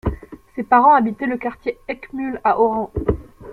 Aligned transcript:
Ses 0.55 0.63
parents 0.63 0.95
habitaient 0.95 1.27
le 1.27 1.37
quartier 1.37 1.77
Eckmühl 1.87 2.41
à 2.43 2.59
Oran. 2.59 2.89